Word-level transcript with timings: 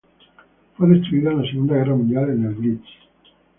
Fue 0.77 0.87
destruida 0.87 1.29
en 1.29 1.43
la 1.43 1.51
Segunda 1.51 1.75
Guerra 1.75 1.95
Mundial, 1.95 2.29
en 2.31 2.45
el 2.45 2.55
Blitz. 2.55 2.85